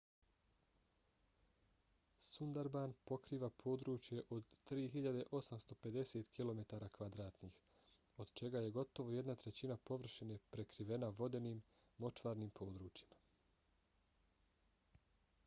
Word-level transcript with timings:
sundarban 2.27 2.93
pokriva 3.09 3.49
područje 3.63 4.21
od 4.37 4.55
3.850 4.71 6.31
km² 6.37 6.61
od 8.25 8.31
čega 8.41 8.61
je 8.65 8.71
gotovo 8.79 9.13
jedna 9.17 9.35
trećina 9.43 9.77
površine 9.91 10.37
prekrivena 10.57 11.11
vodenim/močvarnim 11.21 12.55
područjima 12.61 14.97